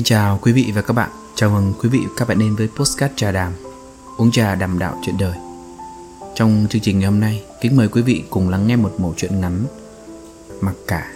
Kính 0.00 0.04
chào 0.04 0.38
quý 0.42 0.52
vị 0.52 0.72
và 0.74 0.82
các 0.82 0.92
bạn. 0.92 1.10
Chào 1.34 1.50
mừng 1.50 1.74
quý 1.80 1.88
vị 1.88 2.00
và 2.02 2.14
các 2.16 2.28
bạn 2.28 2.38
đến 2.38 2.56
với 2.56 2.68
Postcard 2.76 3.14
Trà 3.16 3.32
Đàm, 3.32 3.52
Uống 4.16 4.30
trà 4.30 4.54
đàm 4.54 4.78
đạo 4.78 4.98
chuyện 5.02 5.18
đời. 5.18 5.34
Trong 6.34 6.66
chương 6.70 6.82
trình 6.82 6.98
ngày 6.98 7.10
hôm 7.10 7.20
nay, 7.20 7.44
Kính 7.60 7.76
mời 7.76 7.88
quý 7.88 8.02
vị 8.02 8.24
cùng 8.30 8.48
lắng 8.48 8.66
nghe 8.66 8.76
một 8.76 8.94
mẩu 8.98 9.14
chuyện 9.16 9.40
ngắn, 9.40 9.66
Mặc 10.60 10.74
cả. 10.86 11.12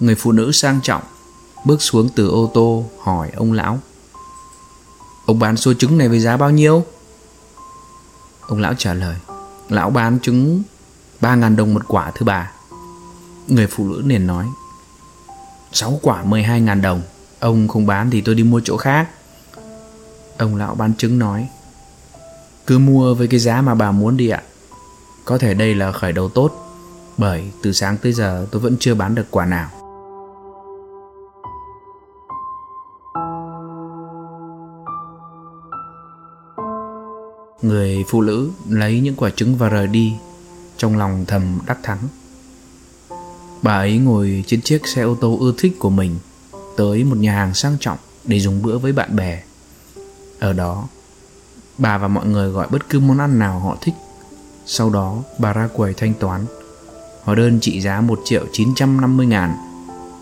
Người 0.00 0.14
phụ 0.14 0.32
nữ 0.32 0.52
sang 0.52 0.80
trọng 0.82 1.02
Bước 1.64 1.82
xuống 1.82 2.08
từ 2.16 2.28
ô 2.28 2.50
tô 2.54 2.84
hỏi 3.00 3.30
ông 3.36 3.52
lão, 3.52 3.78
Ông 5.26 5.38
bán 5.38 5.56
số 5.56 5.74
trứng 5.74 5.98
này 5.98 6.08
với 6.08 6.20
giá 6.20 6.36
bao 6.36 6.50
nhiêu? 6.50 6.84
Ông 8.40 8.60
lão 8.60 8.74
trả 8.78 8.94
lời, 8.94 9.16
Lão 9.68 9.90
bán 9.90 10.18
trứng 10.20 10.62
3.000 11.22 11.56
đồng 11.56 11.74
một 11.74 11.82
quả, 11.88 12.10
thưa 12.14 12.26
bà. 12.26 12.50
Người 13.48 13.66
phụ 13.66 13.88
nữ 13.88 14.02
liền 14.06 14.26
nói 14.26 14.46
6 15.72 15.98
quả 16.02 16.24
12.000 16.24 16.80
đồng. 16.80 17.02
Ông 17.40 17.68
không 17.68 17.86
bán 17.86 18.10
thì 18.10 18.20
tôi 18.20 18.34
đi 18.34 18.42
mua 18.42 18.60
chỗ 18.64 18.76
khác. 18.76 19.08
Ông 20.38 20.56
lão 20.56 20.74
bán 20.74 20.94
trứng 20.98 21.18
nói, 21.18 21.48
Cứ 22.66 22.78
mua 22.78 23.14
với 23.14 23.28
cái 23.28 23.40
giá 23.40 23.62
mà 23.62 23.74
bà 23.74 23.92
muốn 23.92 24.16
đi 24.16 24.28
ạ. 24.28 24.42
Có 25.24 25.38
thể 25.38 25.54
đây 25.54 25.74
là 25.74 25.92
khởi 25.92 26.12
đầu 26.12 26.28
tốt, 26.28 26.50
Bởi 27.18 27.50
từ 27.62 27.72
sáng 27.72 27.96
tới 27.96 28.12
giờ 28.12 28.46
tôi 28.50 28.60
vẫn 28.60 28.76
chưa 28.80 28.94
bán 28.94 29.14
được 29.14 29.26
quả 29.30 29.46
nào. 29.46 29.70
Người 37.62 38.04
phụ 38.08 38.22
nữ 38.22 38.50
lấy 38.68 39.00
những 39.00 39.14
quả 39.16 39.30
trứng 39.30 39.56
và 39.56 39.68
rời 39.68 39.86
đi. 39.86 40.16
Trong 40.76 40.98
lòng 40.98 41.24
thầm 41.28 41.58
đắc 41.66 41.78
thắng. 41.82 41.98
Bà 43.62 43.74
ấy 43.74 43.98
ngồi 43.98 44.44
trên 44.46 44.62
chiếc 44.62 44.88
xe 44.88 45.02
ô 45.02 45.14
tô 45.20 45.38
ưa 45.40 45.52
thích 45.58 45.76
của 45.78 45.90
mình 45.90 46.18
Tới 46.76 47.04
một 47.04 47.18
nhà 47.18 47.32
hàng 47.32 47.54
sang 47.54 47.76
trọng 47.80 47.98
để 48.24 48.40
dùng 48.40 48.62
bữa 48.62 48.78
với 48.78 48.92
bạn 48.92 49.16
bè. 49.16 49.42
Ở 50.40 50.52
đó, 50.52 50.88
Bà 51.78 51.98
và 51.98 52.08
mọi 52.08 52.26
người 52.26 52.48
gọi 52.48 52.66
bất 52.70 52.88
cứ 52.88 53.00
món 53.00 53.18
ăn 53.18 53.38
nào 53.38 53.58
họ 53.58 53.76
thích. 53.80 53.94
Sau 54.66 54.90
đó, 54.90 55.16
bà 55.38 55.52
ra 55.52 55.68
quầy 55.74 55.94
thanh 55.94 56.14
toán. 56.14 56.46
Hóa 57.22 57.34
đơn 57.34 57.58
trị 57.60 57.80
giá 57.80 58.00
1 58.00 58.20
triệu 58.24 58.46
950 58.52 59.26
ngàn. 59.26 59.56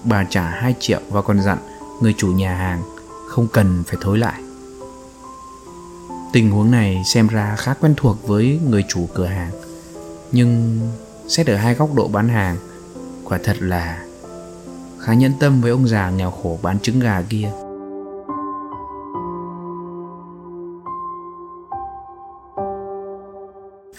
Bà 0.05 0.25
trả 0.25 0.43
2 0.43 0.75
triệu 0.81 1.01
và 1.09 1.23
còn 1.23 1.43
dặn 1.43 1.59
người 2.01 2.15
chủ 2.19 2.29
nhà 2.29 2.55
hàng 2.55 2.83
không 3.29 3.49
cần 3.49 3.83
phải 3.87 3.97
thối 4.01 4.19
lại. 4.19 4.43
Tình 6.33 6.51
huống 6.51 6.71
này 6.71 7.03
xem 7.07 7.29
ra 7.29 7.57
khá 7.59 7.75
quen 7.75 7.95
thuộc 7.97 8.29
với 8.29 8.61
người 8.69 8.85
chủ 8.89 9.09
cửa 9.15 9.27
hàng. 9.27 9.51
Nhưng 10.33 10.81
xét 11.29 11.47
ở 11.47 11.57
hai 11.57 11.75
góc 11.75 11.95
độ 11.95 12.09
bán 12.09 12.29
hàng, 12.29 12.57
Quả 13.25 13.39
thật 13.45 13.57
là 13.61 14.05
khá 15.01 15.15
nhẫn 15.15 15.33
tâm 15.41 15.61
với 15.61 15.71
ông 15.71 15.89
già 15.89 16.11
nghèo 16.11 16.31
khổ 16.31 16.59
bán 16.63 16.81
trứng 16.81 17.01
gà 17.01 17.23
kia 17.29 17.51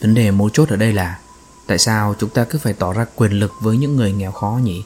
Vấn 0.02 0.14
đề 0.14 0.32
mấu 0.32 0.50
chốt 0.50 0.70
ở 0.70 0.76
đây 0.76 0.94
là 0.94 1.20
Tại 1.68 1.78
sao 1.78 2.16
chúng 2.20 2.30
ta 2.30 2.44
cứ 2.44 2.60
phải 2.60 2.74
tỏ 2.74 2.94
ra 2.94 3.06
quyền 3.16 3.32
lực 3.32 3.52
với 3.62 3.78
những 3.78 3.96
người 3.96 4.12
nghèo 4.12 4.32
khó 4.32 4.60
nhỉ? 4.64 4.84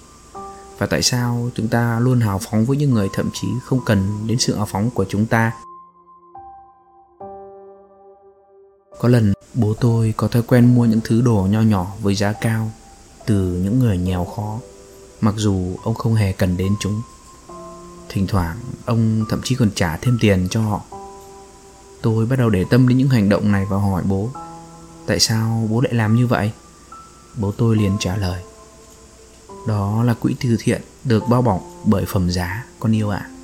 Và 0.78 0.88
tại 0.88 1.02
sao 1.02 1.50
chúng 1.56 1.68
ta 1.68 2.00
luôn 2.00 2.20
hào 2.20 2.40
phóng 2.40 2.66
với 2.66 2.78
những 2.78 2.92
người 2.92 3.10
thậm 3.14 3.30
chí 3.34 3.48
không 3.64 3.80
cần 3.86 4.28
đến 4.28 4.40
sự 4.40 4.56
hào 4.56 4.66
phóng 4.66 4.90
của 4.90 5.06
chúng 5.10 5.26
ta 5.26 5.52
Có 9.00 9.10
lần 9.10 9.35
bố 9.56 9.74
tôi 9.74 10.14
có 10.18 10.28
thói 10.28 10.42
quen 10.42 10.76
mua 10.76 10.86
những 10.86 11.00
thứ 11.04 11.22
đồ 11.22 11.48
nho 11.50 11.62
nhỏ 11.62 11.94
với 12.02 12.16
giá 12.16 12.34
cao 12.34 12.72
từ 13.26 13.60
những 13.64 13.80
người 13.80 13.98
nghèo 13.98 14.26
khó, 14.26 14.60
mặc 15.22 15.36
dù 15.38 15.76
ông 15.84 15.94
không 15.94 16.16
hề 16.16 16.32
cần 16.32 16.58
đến 16.58 16.76
chúng. 16.80 17.02
Thỉnh 18.10 18.28
thoảng, 18.28 18.58
ông 18.86 19.26
thậm 19.30 19.42
chí 19.44 19.56
còn 19.56 19.70
trả 19.76 19.98
thêm 19.98 20.18
tiền 20.22 20.48
cho 20.50 20.62
họ. 20.62 20.82
Tôi 22.02 22.26
bắt 22.26 22.36
đầu 22.36 22.50
để 22.50 22.66
tâm 22.70 22.88
đến 22.88 22.98
những 22.98 23.10
hành 23.10 23.30
động 23.30 23.52
này 23.52 23.66
và 23.70 23.78
hỏi 23.78 24.04
bố, 24.06 24.30
tại 25.08 25.20
sao 25.20 25.68
bố 25.70 25.82
lại 25.82 25.94
làm 25.94 26.16
như 26.16 26.28
vậy? 26.28 26.52
Bố 27.36 27.52
tôi 27.52 27.76
liền 27.76 27.98
trả 28.00 28.16
lời, 28.16 28.44
đó 29.68 30.04
là 30.04 30.14
quỹ 30.14 30.36
từ 30.40 30.58
thiện 30.60 30.82
được 31.04 31.24
bao 31.30 31.42
bọc 31.42 31.64
bởi 31.84 32.06
phẩm 32.08 32.32
giá 32.32 32.66
con 32.80 32.96
yêu 32.96 33.10
ạ. 33.10 33.30
à. 33.30 33.35